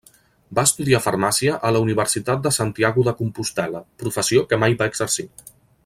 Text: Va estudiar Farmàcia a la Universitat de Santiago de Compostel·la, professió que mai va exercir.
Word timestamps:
Va 0.59 0.61
estudiar 0.67 1.01
Farmàcia 1.03 1.57
a 1.69 1.71
la 1.75 1.81
Universitat 1.83 2.41
de 2.47 2.53
Santiago 2.57 3.05
de 3.09 3.13
Compostel·la, 3.21 3.83
professió 4.05 4.45
que 4.53 4.61
mai 4.65 4.79
va 4.83 4.93
exercir. 4.95 5.29